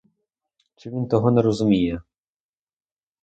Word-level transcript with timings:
Чи 0.75 0.89
він 0.89 1.07
того 1.07 1.31
не 1.31 1.41
розуміє! 1.41 2.01